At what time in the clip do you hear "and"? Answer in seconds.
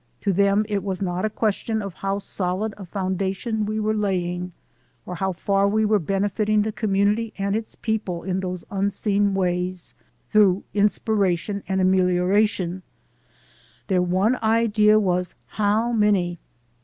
7.37-7.55, 11.67-11.79